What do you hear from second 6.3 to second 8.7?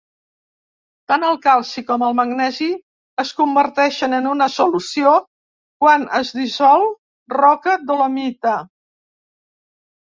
dissol roca dolomita.